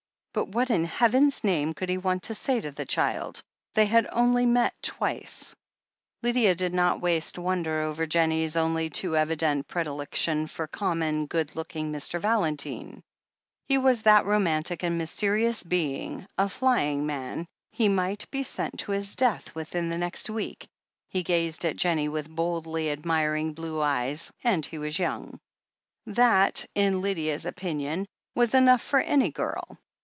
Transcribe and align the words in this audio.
But 0.33 0.47
what 0.47 0.69
in 0.69 0.85
Heaven's 0.85 1.43
name 1.43 1.73
could 1.73 1.89
he 1.89 1.97
want 1.97 2.23
to 2.23 2.33
say 2.35 2.61
to 2.61 2.71
the 2.71 2.85
child— 2.85 3.43
^they 3.75 3.85
had 3.85 4.07
only 4.13 4.45
met 4.45 4.73
twice! 4.81 5.53
Lydia 6.23 6.55
did 6.55 6.73
not 6.73 7.01
waste 7.01 7.37
wonder 7.37 7.81
over 7.81 8.05
Jennie's 8.05 8.55
only 8.55 8.89
too 8.89 9.17
evident 9.17 9.67
predilection 9.67 10.47
for 10.47 10.67
common, 10.67 11.25
good 11.25 11.53
looking 11.57 11.91
Mr. 11.91 12.17
Valentine. 12.17 13.03
He 13.65 13.77
was 13.77 14.03
that 14.03 14.23
romantic 14.23 14.83
and 14.83 14.97
mysterious 14.97 15.63
being, 15.63 16.25
a 16.37 16.47
flying 16.47 17.05
man— 17.05 17.45
^he 17.77 17.91
might 17.91 18.31
be 18.31 18.43
sent 18.43 18.79
to 18.79 18.93
his 18.93 19.17
death 19.17 19.53
within 19.53 19.89
the 19.89 19.97
next 19.97 20.27
THE 20.27 20.31
HEEL 20.33 20.39
OF 20.45 20.51
ACHILLES 20.51 20.67
385 21.11 21.11
week— 21.11 21.27
^he 21.27 21.27
gazed 21.27 21.65
at 21.65 21.75
Jennie 21.75 22.07
with 22.07 22.29
boldly 22.33 22.89
admiring 22.89 23.51
blue 23.53 23.81
eyes— 23.81 24.31
^and 24.45 24.63
he 24.65 24.77
was 24.77 24.97
young. 24.97 25.41
That, 26.05 26.65
in 26.73 27.01
Lydia's 27.01 27.45
opinion, 27.45 28.05
was 28.33 28.53
enough 28.53 28.81
for 28.81 29.01
any 29.01 29.29
girl. 29.29 29.77